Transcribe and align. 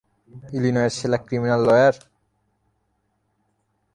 ইলিনয়ের 0.57 0.93
সেরা 0.97 1.17
criminal 1.25 1.61
lawyer. 1.67 1.95